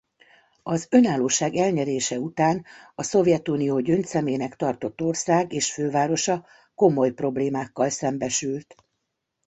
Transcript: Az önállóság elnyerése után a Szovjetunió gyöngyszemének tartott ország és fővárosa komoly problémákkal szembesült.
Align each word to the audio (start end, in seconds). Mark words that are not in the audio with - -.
Az 0.63 0.87
önállóság 0.89 1.55
elnyerése 1.55 2.19
után 2.19 2.65
a 2.95 3.03
Szovjetunió 3.03 3.79
gyöngyszemének 3.79 4.55
tartott 4.55 5.01
ország 5.01 5.53
és 5.53 5.73
fővárosa 5.73 6.45
komoly 6.75 7.11
problémákkal 7.11 7.89
szembesült. 7.89 8.75